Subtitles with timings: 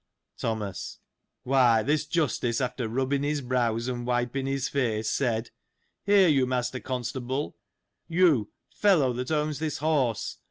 [0.35, 0.97] Thomas.—
[1.43, 5.51] Why, th» Justice, after rubbing his brows, and wiping his face, said:
[6.07, 7.55] Hear you, Master Constable;
[8.07, 10.39] you, fellow, that owns this horse.